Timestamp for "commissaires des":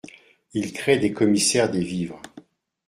1.13-1.83